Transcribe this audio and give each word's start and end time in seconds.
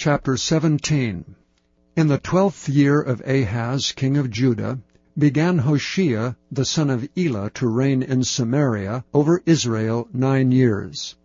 Chapter 0.00 0.36
17 0.36 1.24
In 1.96 2.06
the 2.06 2.18
twelfth 2.18 2.68
year 2.68 3.00
of 3.02 3.20
Ahaz 3.26 3.90
king 3.90 4.16
of 4.16 4.30
Judah 4.30 4.78
began 5.18 5.58
Hoshea 5.58 6.36
the 6.52 6.64
son 6.64 6.88
of 6.88 7.08
Elah 7.16 7.50
to 7.54 7.66
reign 7.66 8.04
in 8.04 8.22
Samaria 8.22 9.04
over 9.12 9.42
Israel 9.44 10.08
nine 10.12 10.52
years. 10.52 11.16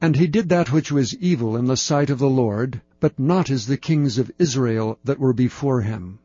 And 0.00 0.16
he 0.16 0.26
did 0.26 0.48
that 0.48 0.72
which 0.72 0.90
was 0.90 1.14
evil 1.18 1.56
in 1.56 1.66
the 1.66 1.76
sight 1.76 2.10
of 2.10 2.18
the 2.18 2.28
Lord, 2.28 2.80
but 2.98 3.20
not 3.20 3.50
as 3.50 3.68
the 3.68 3.76
kings 3.76 4.18
of 4.18 4.32
Israel 4.36 4.98
that 5.04 5.20
were 5.20 5.32
before 5.32 5.82
him. 5.82 6.18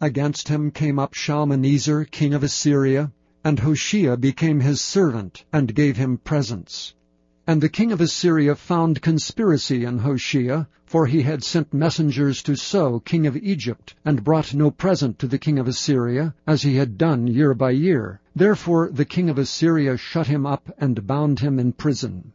Against 0.00 0.46
him 0.46 0.70
came 0.70 1.00
up 1.00 1.14
Shalmaneser 1.14 2.04
king 2.04 2.32
of 2.32 2.44
Assyria, 2.44 3.10
and 3.42 3.58
Hoshea 3.58 4.14
became 4.18 4.60
his 4.60 4.80
servant, 4.80 5.44
and 5.52 5.74
gave 5.74 5.96
him 5.96 6.18
presents. 6.18 6.94
And 7.44 7.60
the 7.60 7.68
king 7.68 7.90
of 7.90 8.00
Assyria 8.00 8.54
found 8.54 9.02
conspiracy 9.02 9.84
in 9.84 9.98
Hoshea, 9.98 10.68
for 10.86 11.06
he 11.06 11.22
had 11.22 11.42
sent 11.42 11.74
messengers 11.74 12.40
to 12.44 12.54
So 12.54 13.00
king 13.00 13.26
of 13.26 13.36
Egypt, 13.36 13.96
and 14.04 14.22
brought 14.22 14.54
no 14.54 14.70
present 14.70 15.18
to 15.18 15.26
the 15.26 15.38
king 15.38 15.58
of 15.58 15.66
Assyria, 15.66 16.36
as 16.46 16.62
he 16.62 16.76
had 16.76 16.96
done 16.96 17.26
year 17.26 17.52
by 17.52 17.72
year. 17.72 18.20
Therefore 18.36 18.90
the 18.92 19.04
king 19.04 19.28
of 19.28 19.38
Assyria 19.38 19.96
shut 19.96 20.28
him 20.28 20.46
up, 20.46 20.72
and 20.78 21.04
bound 21.04 21.40
him 21.40 21.58
in 21.58 21.72
prison. 21.72 22.32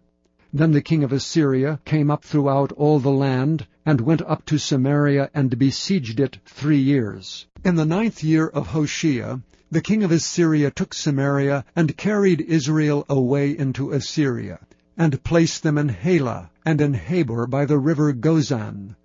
Then 0.51 0.73
the 0.73 0.81
king 0.81 1.05
of 1.05 1.13
Assyria 1.13 1.79
came 1.85 2.11
up 2.11 2.25
throughout 2.25 2.73
all 2.73 2.99
the 2.99 3.09
land, 3.09 3.65
and 3.85 4.01
went 4.01 4.21
up 4.23 4.43
to 4.47 4.57
Samaria, 4.57 5.31
and 5.33 5.57
besieged 5.57 6.19
it 6.19 6.39
three 6.45 6.81
years. 6.81 7.47
In 7.63 7.75
the 7.75 7.85
ninth 7.85 8.25
year 8.25 8.47
of 8.47 8.67
Hoshea, 8.67 9.39
the 9.71 9.81
king 9.81 10.03
of 10.03 10.11
Assyria 10.11 10.69
took 10.69 10.93
Samaria, 10.93 11.63
and 11.77 11.95
carried 11.95 12.41
Israel 12.41 13.05
away 13.07 13.57
into 13.57 13.93
Assyria 13.93 14.59
and 14.99 15.23
placed 15.23 15.61
them 15.61 15.77
in 15.77 15.89
Halah, 15.89 16.49
and 16.65 16.81
in 16.81 16.95
Habor 16.95 17.45
by 17.47 17.65
the 17.65 17.77
river 17.77 18.11
Gozan, 18.13 18.95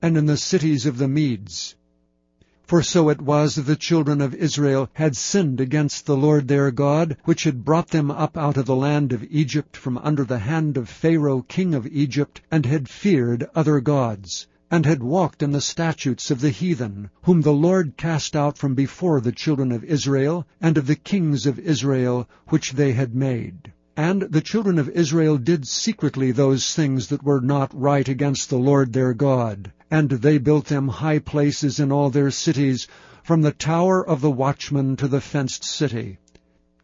and 0.00 0.16
in 0.16 0.26
the 0.26 0.36
cities 0.36 0.86
of 0.86 0.98
the 0.98 1.08
Medes. 1.08 1.74
For 2.62 2.80
so 2.80 3.08
it 3.08 3.20
was 3.20 3.56
that 3.56 3.62
the 3.62 3.74
children 3.74 4.20
of 4.20 4.36
Israel 4.36 4.88
had 4.92 5.16
sinned 5.16 5.60
against 5.60 6.06
the 6.06 6.16
Lord 6.16 6.46
their 6.46 6.70
God, 6.70 7.16
which 7.24 7.42
had 7.42 7.64
brought 7.64 7.88
them 7.88 8.08
up 8.08 8.38
out 8.38 8.56
of 8.56 8.66
the 8.66 8.76
land 8.76 9.12
of 9.12 9.24
Egypt 9.30 9.76
from 9.76 9.98
under 9.98 10.22
the 10.22 10.38
hand 10.38 10.76
of 10.76 10.88
Pharaoh 10.88 11.42
king 11.42 11.74
of 11.74 11.88
Egypt, 11.88 12.40
and 12.48 12.64
had 12.64 12.88
feared 12.88 13.48
other 13.52 13.80
gods, 13.80 14.46
and 14.70 14.86
had 14.86 15.02
walked 15.02 15.42
in 15.42 15.50
the 15.50 15.60
statutes 15.60 16.30
of 16.30 16.40
the 16.40 16.50
heathen, 16.50 17.10
whom 17.24 17.42
the 17.42 17.52
Lord 17.52 17.96
cast 17.96 18.36
out 18.36 18.56
from 18.56 18.76
before 18.76 19.20
the 19.20 19.32
children 19.32 19.72
of 19.72 19.82
Israel, 19.82 20.46
and 20.60 20.78
of 20.78 20.86
the 20.86 20.94
kings 20.94 21.46
of 21.46 21.58
Israel, 21.58 22.28
which 22.46 22.74
they 22.74 22.92
had 22.92 23.12
made. 23.14 23.72
And 23.96 24.22
the 24.22 24.40
children 24.40 24.78
of 24.78 24.88
Israel 24.88 25.36
did 25.36 25.68
secretly 25.68 26.32
those 26.32 26.74
things 26.74 27.08
that 27.08 27.22
were 27.22 27.42
not 27.42 27.78
right 27.78 28.08
against 28.08 28.48
the 28.48 28.56
Lord 28.56 28.94
their 28.94 29.12
God. 29.12 29.70
And 29.90 30.08
they 30.08 30.38
built 30.38 30.68
them 30.68 30.88
high 30.88 31.18
places 31.18 31.78
in 31.78 31.92
all 31.92 32.08
their 32.08 32.30
cities, 32.30 32.88
from 33.22 33.42
the 33.42 33.52
tower 33.52 34.02
of 34.02 34.22
the 34.22 34.30
watchman 34.30 34.96
to 34.96 35.08
the 35.08 35.20
fenced 35.20 35.62
city. 35.62 36.16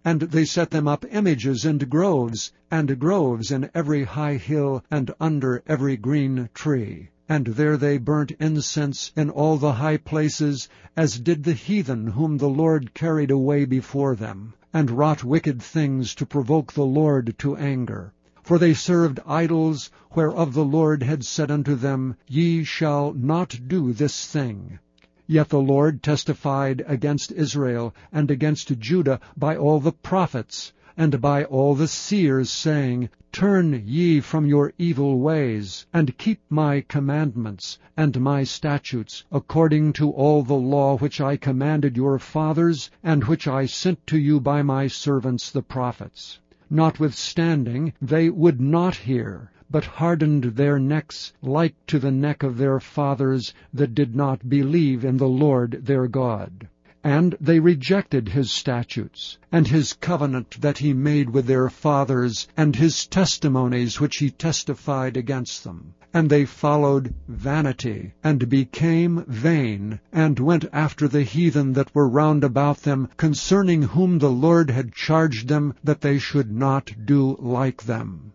And 0.05 0.21
they 0.21 0.45
set 0.45 0.71
them 0.71 0.87
up 0.87 1.07
images 1.11 1.65
and 1.65 1.89
groves, 1.89 2.53
and 2.71 2.99
groves 2.99 3.51
in 3.51 3.71
every 3.75 4.05
high 4.05 4.37
hill, 4.37 4.85
and 4.91 5.11
under 5.19 5.63
every 5.67 5.97
green 5.97 6.51
tree. 6.53 7.09
And 7.27 7.47
there 7.47 7.79
they 7.79 7.97
burnt 7.97 8.33
incense 8.39 9.13
in 9.17 9.31
all 9.31 9.57
the 9.57 9.73
high 9.73 9.97
places, 9.97 10.69
as 10.95 11.19
did 11.19 11.45
the 11.45 11.55
heathen 11.55 12.09
whom 12.09 12.37
the 12.37 12.51
Lord 12.51 12.93
carried 12.93 13.31
away 13.31 13.65
before 13.65 14.15
them 14.15 14.53
and 14.73 14.91
wrought 14.91 15.25
wicked 15.25 15.63
things 15.63 16.15
to 16.15 16.27
provoke 16.27 16.73
the 16.73 16.85
Lord 16.85 17.35
to 17.39 17.57
anger. 17.57 18.13
For 18.43 18.59
they 18.59 18.75
served 18.75 19.21
idols, 19.27 19.91
whereof 20.15 20.55
the 20.55 20.65
Lord 20.65 21.03
had 21.03 21.25
said 21.25 21.51
unto 21.51 21.75
them, 21.75 22.17
Ye 22.27 22.65
shall 22.65 23.13
not 23.15 23.61
do 23.69 23.93
this 23.93 24.27
thing. 24.27 24.79
Yet 25.27 25.51
the 25.51 25.61
Lord 25.61 26.03
testified 26.03 26.83
against 26.87 27.33
Israel 27.33 27.95
and 28.13 28.31
against 28.31 28.79
Judah 28.79 29.21
by 29.37 29.57
all 29.57 29.81
the 29.81 29.93
prophets, 29.93 30.73
and 30.97 31.21
by 31.21 31.45
all 31.45 31.75
the 31.75 31.89
seers, 31.89 32.51
saying, 32.51 33.11
Turn 33.39 33.85
ye 33.87 34.19
from 34.19 34.47
your 34.47 34.73
evil 34.79 35.21
ways, 35.21 35.87
and 35.95 36.19
keep 36.19 36.41
my 36.51 36.81
commandments 36.81 37.79
and 37.97 38.21
my 38.21 38.43
statutes, 38.43 39.23
according 39.31 39.93
to 39.93 40.11
all 40.11 40.43
the 40.43 40.55
law 40.57 40.97
which 40.99 41.21
I 41.21 41.37
commanded 41.37 41.97
your 41.97 42.19
fathers, 42.19 42.91
and 43.01 43.23
which 43.23 43.47
I 43.47 43.67
sent 43.67 44.05
to 44.09 44.19
you 44.19 44.41
by 44.41 44.63
my 44.63 44.89
servants 44.89 45.53
the 45.53 45.63
prophets. 45.63 46.41
Notwithstanding, 46.69 47.93
they 48.03 48.29
would 48.29 48.61
not 48.61 48.97
hear, 48.97 49.53
but 49.71 49.85
hardened 49.85 50.43
their 50.57 50.81
necks 50.81 51.33
like 51.41 51.77
to 51.87 52.01
the 52.01 52.11
neck 52.11 52.43
of 52.43 52.59
their 52.59 52.81
fathers 52.81 53.55
that 53.73 53.95
did 53.95 54.17
not 54.17 54.49
believe 54.49 55.05
in 55.05 55.17
the 55.17 55.29
Lord 55.29 55.83
their 55.85 56.09
God. 56.09 56.67
And 57.05 57.37
they 57.41 57.61
rejected 57.61 58.29
his 58.31 58.51
statutes, 58.51 59.39
and 59.53 59.69
his 59.69 59.93
covenant 59.93 60.61
that 60.61 60.79
he 60.79 60.93
made 60.93 61.31
with 61.31 61.47
their 61.47 61.71
fathers, 61.71 62.49
and 62.57 62.75
his 62.75 63.07
testimonies 63.07 64.01
which 64.01 64.17
he 64.17 64.31
testified 64.31 65.17
against 65.17 65.63
them. 65.63 65.95
And 66.13 66.29
they 66.29 66.45
followed 66.45 67.15
vanity, 67.29 68.15
and 68.25 68.49
became 68.49 69.25
vain, 69.29 70.01
and 70.13 70.41
went 70.41 70.65
after 70.73 71.07
the 71.07 71.23
heathen 71.23 71.75
that 71.75 71.95
were 71.95 72.09
round 72.09 72.43
about 72.43 72.79
them, 72.79 73.09
concerning 73.17 73.83
whom 73.83 74.19
the 74.19 74.33
Lord 74.33 74.71
had 74.71 74.93
charged 74.93 75.47
them 75.47 75.75
that 75.85 76.01
they 76.01 76.19
should 76.19 76.51
not 76.51 76.93
do 77.05 77.37
like 77.39 77.85
them. 77.85 78.33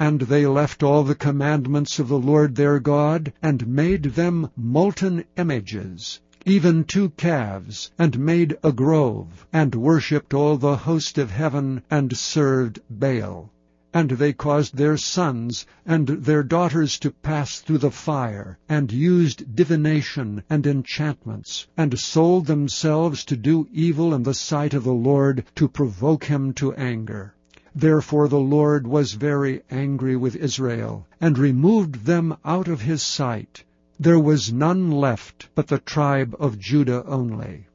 And 0.00 0.22
they 0.22 0.44
left 0.44 0.82
all 0.82 1.04
the 1.04 1.14
commandments 1.14 2.00
of 2.00 2.08
the 2.08 2.18
Lord 2.18 2.56
their 2.56 2.80
God, 2.80 3.32
and 3.40 3.68
made 3.68 4.02
them 4.02 4.50
molten 4.56 5.24
images, 5.36 6.20
even 6.46 6.84
two 6.84 7.08
calves, 7.10 7.90
and 7.98 8.18
made 8.18 8.54
a 8.62 8.70
grove, 8.70 9.46
and 9.50 9.74
worshipped 9.74 10.34
all 10.34 10.58
the 10.58 10.76
host 10.76 11.16
of 11.16 11.30
heaven, 11.30 11.82
and 11.90 12.14
served 12.14 12.78
Baal. 12.90 13.50
And 13.94 14.10
they 14.10 14.34
caused 14.34 14.76
their 14.76 14.98
sons 14.98 15.64
and 15.86 16.06
their 16.08 16.42
daughters 16.42 16.98
to 16.98 17.10
pass 17.12 17.60
through 17.60 17.78
the 17.78 17.90
fire, 17.90 18.58
and 18.68 18.92
used 18.92 19.56
divination 19.56 20.42
and 20.50 20.66
enchantments, 20.66 21.66
and 21.78 21.98
sold 21.98 22.44
themselves 22.44 23.24
to 23.24 23.36
do 23.38 23.66
evil 23.72 24.12
in 24.12 24.24
the 24.24 24.34
sight 24.34 24.74
of 24.74 24.84
the 24.84 24.92
Lord, 24.92 25.44
to 25.54 25.66
provoke 25.66 26.24
him 26.24 26.52
to 26.54 26.74
anger. 26.74 27.34
Therefore 27.74 28.28
the 28.28 28.38
Lord 28.38 28.86
was 28.86 29.14
very 29.14 29.62
angry 29.70 30.14
with 30.14 30.36
Israel, 30.36 31.06
and 31.20 31.38
removed 31.38 32.04
them 32.04 32.36
out 32.44 32.68
of 32.68 32.82
his 32.82 33.02
sight, 33.02 33.64
there 33.98 34.18
was 34.18 34.52
none 34.52 34.90
left 34.90 35.48
but 35.54 35.68
the 35.68 35.78
tribe 35.78 36.34
of 36.40 36.58
Judah 36.58 37.04
only. 37.06 37.66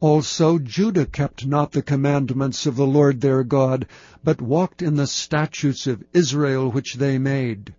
Also 0.00 0.58
Judah 0.58 1.06
kept 1.06 1.46
not 1.46 1.72
the 1.72 1.82
commandments 1.82 2.66
of 2.66 2.76
the 2.76 2.86
Lord 2.86 3.20
their 3.20 3.42
God, 3.42 3.86
but 4.22 4.40
walked 4.40 4.82
in 4.82 4.94
the 4.94 5.06
statutes 5.06 5.86
of 5.86 6.04
Israel 6.12 6.70
which 6.70 6.94
they 6.94 7.18
made. 7.18 7.74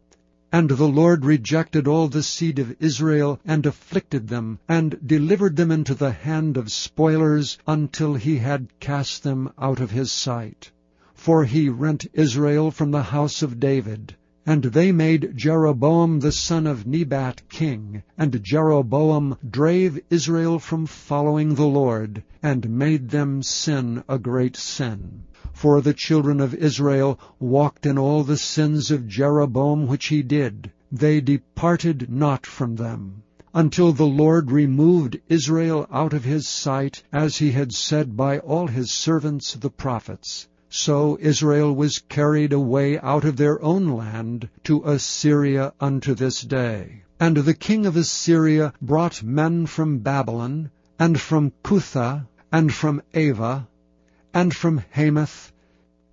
And 0.51 0.69
the 0.69 0.87
Lord 0.87 1.25
rejected 1.25 1.87
all 1.87 2.07
the 2.07 2.23
seed 2.23 2.57
of 2.57 2.75
Israel, 2.79 3.39
and 3.45 3.65
afflicted 3.65 4.27
them, 4.27 4.59
and 4.67 4.99
delivered 5.05 5.55
them 5.55 5.71
into 5.71 5.93
the 5.93 6.11
hand 6.11 6.57
of 6.57 6.71
spoilers, 6.71 7.57
until 7.67 8.15
he 8.15 8.37
had 8.37 8.67
cast 8.79 9.23
them 9.23 9.51
out 9.59 9.79
of 9.79 9.91
his 9.91 10.11
sight. 10.11 10.71
For 11.13 11.45
he 11.45 11.69
rent 11.69 12.07
Israel 12.13 12.71
from 12.71 12.91
the 12.91 13.03
house 13.03 13.43
of 13.43 13.59
David, 13.59 14.15
and 14.49 14.63
they 14.63 14.91
made 14.91 15.31
Jeroboam 15.35 16.21
the 16.21 16.31
son 16.31 16.65
of 16.65 16.87
Nebat 16.87 17.47
king, 17.49 18.01
and 18.17 18.41
Jeroboam 18.43 19.37
drave 19.47 19.99
Israel 20.09 20.57
from 20.57 20.87
following 20.87 21.53
the 21.53 21.67
Lord, 21.67 22.23
and 22.41 22.67
made 22.67 23.09
them 23.11 23.43
sin 23.43 24.03
a 24.09 24.17
great 24.17 24.57
sin. 24.57 25.21
For 25.53 25.81
the 25.81 25.93
children 25.93 26.39
of 26.41 26.55
Israel 26.55 27.19
walked 27.39 27.85
in 27.85 27.99
all 27.99 28.23
the 28.23 28.37
sins 28.37 28.89
of 28.89 29.07
Jeroboam 29.07 29.85
which 29.85 30.07
he 30.07 30.23
did. 30.23 30.71
They 30.91 31.21
departed 31.21 32.09
not 32.09 32.47
from 32.47 32.77
them 32.77 33.21
until 33.53 33.93
the 33.93 34.07
Lord 34.07 34.49
removed 34.49 35.19
Israel 35.29 35.85
out 35.91 36.13
of 36.13 36.23
his 36.23 36.47
sight, 36.47 37.03
as 37.13 37.37
he 37.37 37.51
had 37.51 37.71
said 37.71 38.17
by 38.17 38.39
all 38.39 38.65
his 38.65 38.91
servants 38.91 39.53
the 39.53 39.69
prophets. 39.69 40.47
So 40.71 41.17
Israel 41.19 41.75
was 41.75 41.97
carried 41.97 42.53
away 42.53 42.99
out 42.99 43.25
of 43.25 43.37
their 43.37 43.59
own 43.63 43.87
land 43.87 44.49
to 44.65 44.83
Assyria 44.83 45.73
unto 45.79 46.13
this 46.13 46.41
day. 46.41 47.01
And 47.19 47.37
the 47.37 47.55
king 47.55 47.87
of 47.87 47.97
Assyria 47.97 48.73
brought 48.79 49.23
men 49.23 49.65
from 49.65 49.97
Babylon, 49.97 50.69
and 50.99 51.19
from 51.19 51.53
Cuthah, 51.63 52.27
and 52.51 52.71
from 52.71 53.01
Ava, 53.15 53.67
and 54.31 54.55
from 54.55 54.83
Hamath, 54.91 55.51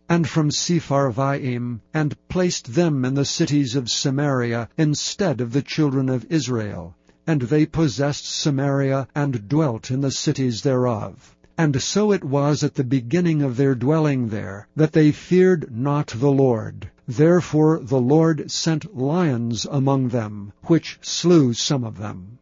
and 0.08 0.26
from 0.26 0.50
Sepharvaim, 0.50 1.80
and 1.92 2.16
placed 2.28 2.72
them 2.72 3.04
in 3.04 3.12
the 3.12 3.26
cities 3.26 3.76
of 3.76 3.90
Samaria 3.90 4.70
instead 4.78 5.42
of 5.42 5.52
the 5.52 5.60
children 5.60 6.08
of 6.08 6.24
Israel. 6.30 6.96
And 7.26 7.42
they 7.42 7.66
possessed 7.66 8.24
Samaria, 8.24 9.06
and 9.14 9.48
dwelt 9.48 9.90
in 9.90 10.00
the 10.00 10.10
cities 10.10 10.62
thereof. 10.62 11.35
And 11.58 11.80
so 11.80 12.12
it 12.12 12.22
was 12.22 12.62
at 12.62 12.74
the 12.74 12.84
beginning 12.84 13.40
of 13.40 13.56
their 13.56 13.74
dwelling 13.74 14.28
there, 14.28 14.68
that 14.76 14.92
they 14.92 15.10
feared 15.10 15.74
not 15.74 16.08
the 16.08 16.30
Lord. 16.30 16.90
Therefore 17.08 17.78
the 17.78 17.98
Lord 17.98 18.50
sent 18.50 18.94
lions 18.94 19.66
among 19.70 20.08
them, 20.08 20.52
which 20.64 20.98
slew 21.00 21.54
some 21.54 21.82
of 21.82 21.96
them. 21.96 22.38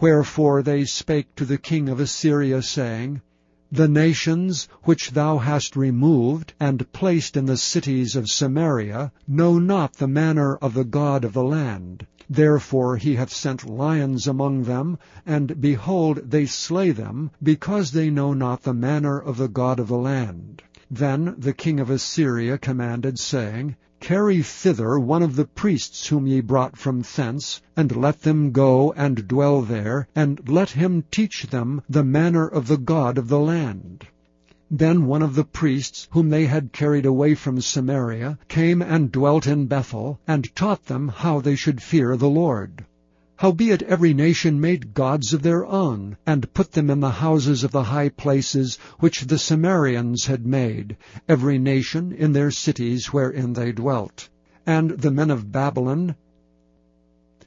Wherefore 0.00 0.64
they 0.64 0.84
spake 0.84 1.32
to 1.36 1.44
the 1.44 1.58
king 1.58 1.88
of 1.88 2.00
Assyria, 2.00 2.60
saying, 2.60 3.20
The 3.70 3.86
nations 3.86 4.68
which 4.82 5.12
thou 5.12 5.38
hast 5.38 5.76
removed, 5.76 6.54
and 6.58 6.90
placed 6.92 7.36
in 7.36 7.46
the 7.46 7.56
cities 7.56 8.16
of 8.16 8.28
Samaria, 8.28 9.12
know 9.28 9.60
not 9.60 9.92
the 9.92 10.08
manner 10.08 10.56
of 10.56 10.74
the 10.74 10.84
God 10.84 11.24
of 11.24 11.34
the 11.34 11.44
land. 11.44 12.04
Therefore 12.28 12.96
he 12.96 13.14
hath 13.14 13.32
sent 13.32 13.70
lions 13.70 14.26
among 14.26 14.64
them, 14.64 14.98
and 15.24 15.60
behold, 15.60 16.28
they 16.28 16.44
slay 16.44 16.90
them, 16.90 17.30
because 17.40 17.92
they 17.92 18.10
know 18.10 18.34
not 18.34 18.64
the 18.64 18.74
manner 18.74 19.16
of 19.16 19.36
the 19.36 19.46
God 19.46 19.78
of 19.78 19.86
the 19.86 19.96
land. 19.96 20.60
Then 20.90 21.36
the 21.38 21.52
king 21.52 21.78
of 21.78 21.88
Assyria 21.88 22.58
commanded, 22.58 23.20
saying, 23.20 23.76
Carry 24.00 24.42
thither 24.42 24.98
one 24.98 25.22
of 25.22 25.36
the 25.36 25.44
priests 25.44 26.08
whom 26.08 26.26
ye 26.26 26.40
brought 26.40 26.76
from 26.76 27.02
thence, 27.02 27.62
and 27.76 27.94
let 27.94 28.22
them 28.22 28.50
go 28.50 28.92
and 28.94 29.28
dwell 29.28 29.62
there, 29.62 30.08
and 30.16 30.48
let 30.48 30.70
him 30.70 31.04
teach 31.12 31.44
them 31.44 31.80
the 31.88 32.02
manner 32.02 32.48
of 32.48 32.66
the 32.66 32.76
God 32.76 33.18
of 33.18 33.28
the 33.28 33.38
land. 33.38 34.08
Then 34.68 35.06
one 35.06 35.22
of 35.22 35.36
the 35.36 35.44
priests, 35.44 36.08
whom 36.10 36.30
they 36.30 36.46
had 36.46 36.72
carried 36.72 37.06
away 37.06 37.36
from 37.36 37.60
Samaria, 37.60 38.36
came 38.48 38.82
and 38.82 39.12
dwelt 39.12 39.46
in 39.46 39.66
Bethel, 39.66 40.18
and 40.26 40.52
taught 40.56 40.86
them 40.86 41.06
how 41.06 41.40
they 41.40 41.54
should 41.54 41.80
fear 41.80 42.16
the 42.16 42.28
Lord. 42.28 42.84
Howbeit 43.36 43.82
every 43.82 44.12
nation 44.12 44.60
made 44.60 44.92
gods 44.92 45.32
of 45.32 45.42
their 45.42 45.64
own, 45.64 46.16
and 46.26 46.52
put 46.52 46.72
them 46.72 46.90
in 46.90 46.98
the 46.98 47.12
houses 47.22 47.62
of 47.62 47.70
the 47.70 47.84
high 47.84 48.08
places 48.08 48.76
which 48.98 49.20
the 49.28 49.38
Samaritans 49.38 50.26
had 50.26 50.44
made, 50.44 50.96
every 51.28 51.58
nation 51.60 52.10
in 52.10 52.32
their 52.32 52.50
cities 52.50 53.12
wherein 53.12 53.52
they 53.52 53.70
dwelt. 53.70 54.28
And 54.66 54.90
the 54.90 55.12
men 55.12 55.30
of 55.30 55.52
Babylon 55.52 56.16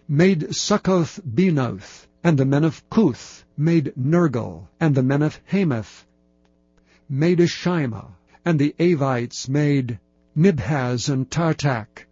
made 0.08 0.56
Succoth 0.56 1.20
Benoth, 1.26 2.08
and 2.24 2.38
the 2.38 2.46
men 2.46 2.64
of 2.64 2.90
Cuth 2.90 3.44
made 3.58 3.92
Nergal, 3.98 4.70
and 4.80 4.96
the 4.96 5.04
men 5.04 5.22
of 5.22 5.42
Hamath 5.48 6.06
made 7.12 7.40
Ashima, 7.40 8.12
and 8.46 8.60
the 8.60 8.76
Avites 8.80 9.50
made 9.50 10.00
Nibhaz 10.36 11.10
and 11.10 11.28
Tartak, 11.28 12.06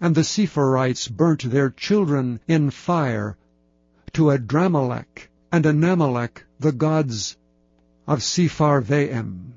and 0.00 0.14
the 0.14 0.22
Sepharvites 0.22 1.08
burnt 1.08 1.50
their 1.50 1.70
children 1.70 2.38
in 2.46 2.70
fire 2.70 3.36
to 4.12 4.30
Adrammelech 4.30 5.28
and 5.50 5.64
Anammelech, 5.64 6.44
the 6.60 6.70
gods 6.70 7.36
of 8.06 8.20
Sepharvaim. 8.20 9.54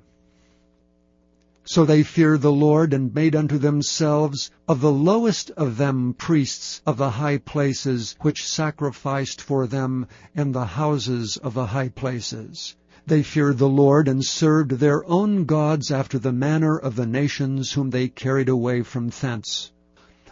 So 1.64 1.86
they 1.86 2.02
feared 2.02 2.42
the 2.42 2.52
Lord, 2.52 2.92
and 2.92 3.14
made 3.14 3.36
unto 3.36 3.60
themselves 3.60 4.50
of 4.68 4.82
the 4.82 4.92
lowest 4.92 5.52
of 5.52 5.78
them 5.78 6.16
priests 6.16 6.82
of 6.88 6.98
the 6.98 7.12
high 7.12 7.38
places, 7.38 8.16
which 8.22 8.48
sacrificed 8.48 9.42
for 9.42 9.68
them 9.68 10.08
in 10.34 10.54
the 10.54 10.66
houses 10.66 11.38
of 11.38 11.54
the 11.54 11.68
high 11.68 11.90
places. 11.90 12.76
They 13.08 13.24
feared 13.24 13.58
the 13.58 13.68
Lord, 13.68 14.08
and 14.08 14.24
served 14.24 14.74
their 14.74 15.04
own 15.10 15.46
gods 15.46 15.90
after 15.90 16.20
the 16.20 16.32
manner 16.32 16.78
of 16.78 16.96
the 16.96 17.08
nations 17.08 17.74
whom 17.74 17.90
they 17.90 18.08
carried 18.08 18.48
away 18.48 18.84
from 18.84 19.10
thence. 19.10 19.72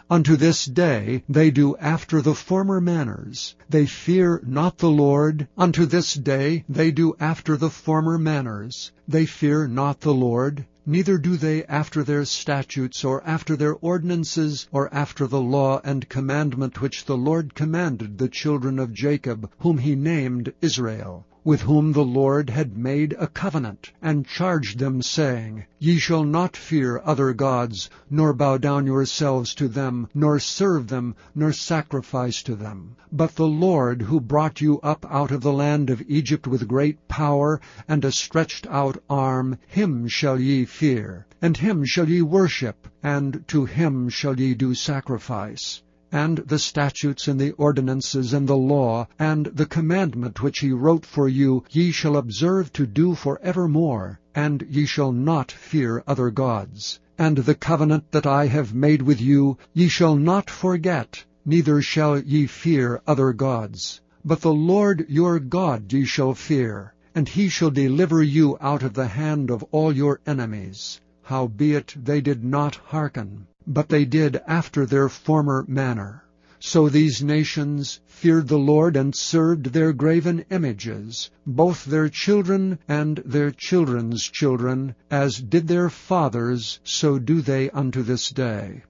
Unto 0.08 0.36
this 0.36 0.66
day 0.66 1.24
they 1.28 1.50
do 1.50 1.76
after 1.78 2.22
the 2.22 2.32
former 2.36 2.80
manners. 2.80 3.56
They 3.68 3.86
fear 3.86 4.40
not 4.46 4.78
the 4.78 4.88
Lord. 4.88 5.48
Unto 5.58 5.84
this 5.84 6.14
day 6.14 6.64
they 6.68 6.92
do 6.92 7.14
after 7.18 7.56
the 7.56 7.70
former 7.70 8.18
manners. 8.18 8.92
They 9.08 9.26
fear 9.26 9.66
not 9.66 10.02
the 10.02 10.14
Lord, 10.14 10.64
neither 10.86 11.18
do 11.18 11.36
they 11.36 11.64
after 11.64 12.04
their 12.04 12.24
statutes, 12.24 13.02
or 13.04 13.20
after 13.26 13.56
their 13.56 13.74
ordinances, 13.74 14.68
or 14.70 14.94
after 14.94 15.26
the 15.26 15.40
law 15.40 15.80
and 15.82 16.08
commandment 16.08 16.80
which 16.80 17.06
the 17.06 17.16
Lord 17.16 17.56
commanded 17.56 18.18
the 18.18 18.28
children 18.28 18.78
of 18.78 18.92
Jacob, 18.92 19.50
whom 19.58 19.78
he 19.78 19.96
named 19.96 20.52
Israel 20.60 21.26
with 21.42 21.62
whom 21.62 21.92
the 21.92 22.04
Lord 22.04 22.50
had 22.50 22.76
made 22.76 23.14
a 23.18 23.26
covenant, 23.26 23.90
and 24.02 24.26
charged 24.26 24.78
them, 24.78 25.00
saying, 25.00 25.64
Ye 25.78 25.96
shall 25.98 26.22
not 26.22 26.54
fear 26.54 27.00
other 27.02 27.32
gods, 27.32 27.88
nor 28.10 28.34
bow 28.34 28.58
down 28.58 28.84
yourselves 28.84 29.54
to 29.54 29.66
them, 29.66 30.06
nor 30.14 30.38
serve 30.38 30.88
them, 30.88 31.14
nor 31.34 31.50
sacrifice 31.50 32.42
to 32.42 32.54
them. 32.54 32.94
But 33.10 33.36
the 33.36 33.46
Lord, 33.46 34.02
who 34.02 34.20
brought 34.20 34.60
you 34.60 34.80
up 34.80 35.06
out 35.08 35.30
of 35.30 35.40
the 35.40 35.52
land 35.52 35.88
of 35.88 36.02
Egypt 36.06 36.46
with 36.46 36.68
great 36.68 37.08
power 37.08 37.58
and 37.88 38.04
a 38.04 38.12
stretched 38.12 38.66
out 38.66 39.02
arm, 39.08 39.56
him 39.66 40.08
shall 40.08 40.38
ye 40.38 40.66
fear, 40.66 41.26
and 41.40 41.56
him 41.56 41.86
shall 41.86 42.08
ye 42.10 42.20
worship, 42.20 42.86
and 43.02 43.42
to 43.48 43.64
him 43.64 44.10
shall 44.10 44.38
ye 44.38 44.52
do 44.52 44.74
sacrifice 44.74 45.80
and 46.12 46.38
the 46.38 46.58
statutes 46.58 47.28
and 47.28 47.40
the 47.40 47.52
ordinances 47.52 48.32
and 48.32 48.48
the 48.48 48.56
law 48.56 49.06
and 49.18 49.46
the 49.46 49.66
commandment 49.66 50.42
which 50.42 50.58
he 50.58 50.72
wrote 50.72 51.06
for 51.06 51.28
you 51.28 51.62
ye 51.70 51.92
shall 51.92 52.16
observe 52.16 52.72
to 52.72 52.86
do 52.86 53.14
for 53.14 53.40
evermore, 53.42 54.18
and 54.34 54.66
ye 54.68 54.84
shall 54.84 55.12
not 55.12 55.52
fear 55.52 56.02
other 56.06 56.30
gods. 56.30 56.98
And 57.16 57.38
the 57.38 57.54
covenant 57.54 58.10
that 58.10 58.26
I 58.26 58.46
have 58.46 58.74
made 58.74 59.02
with 59.02 59.20
you 59.20 59.56
ye 59.72 59.86
shall 59.88 60.16
not 60.16 60.50
forget, 60.50 61.24
neither 61.44 61.80
shall 61.80 62.18
ye 62.18 62.46
fear 62.46 63.00
other 63.06 63.32
gods. 63.32 64.00
But 64.24 64.40
the 64.40 64.52
Lord 64.52 65.06
your 65.08 65.38
God 65.38 65.92
ye 65.92 66.04
shall 66.04 66.34
fear, 66.34 66.92
and 67.14 67.28
he 67.28 67.48
shall 67.48 67.70
deliver 67.70 68.22
you 68.22 68.58
out 68.60 68.82
of 68.82 68.94
the 68.94 69.08
hand 69.08 69.50
of 69.50 69.62
all 69.70 69.92
your 69.94 70.20
enemies. 70.26 71.00
Howbeit 71.22 71.94
they 71.96 72.20
did 72.20 72.42
not 72.42 72.74
hearken 72.74 73.46
but 73.66 73.88
they 73.88 74.04
did 74.04 74.40
after 74.46 74.86
their 74.86 75.08
former 75.08 75.64
manner. 75.68 76.24
So 76.62 76.88
these 76.88 77.22
nations 77.22 78.00
feared 78.06 78.48
the 78.48 78.58
Lord 78.58 78.94
and 78.94 79.14
served 79.14 79.66
their 79.66 79.94
graven 79.94 80.44
images, 80.50 81.30
both 81.46 81.86
their 81.86 82.10
children 82.10 82.78
and 82.86 83.22
their 83.24 83.50
children's 83.50 84.24
children, 84.24 84.94
as 85.10 85.38
did 85.40 85.68
their 85.68 85.88
fathers, 85.88 86.78
so 86.84 87.18
do 87.18 87.40
they 87.40 87.70
unto 87.70 88.02
this 88.02 88.28
day. 88.30 88.82